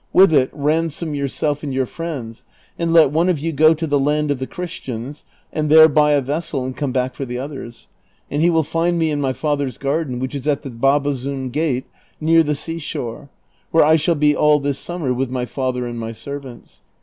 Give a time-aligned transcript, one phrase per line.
[0.13, 2.43] With it ransom yourself and your friends,
[2.79, 6.13] and let one of you go to the land of the Christians, and there buy
[6.13, 7.87] a vessel and come back for the others;
[8.31, 11.85] and he will find me in my father's garden, whicli is at the Babazoun gate'
[12.19, 13.29] near the sea shore,
[13.69, 16.81] where I shall be all this summer with my father and my servants.